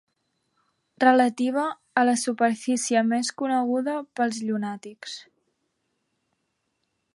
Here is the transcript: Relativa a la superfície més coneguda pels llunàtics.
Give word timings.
Relativa 1.03 1.65
a 2.03 2.05
la 2.11 2.15
superfície 2.21 3.05
més 3.11 3.29
coneguda 3.43 3.95
pels 4.21 4.41
llunàtics. 4.49 5.17